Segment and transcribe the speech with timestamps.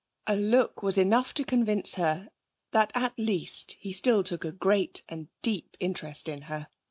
[0.25, 2.29] A look was enough to convince her
[2.71, 6.69] that at least he still took a great and deep interest in her.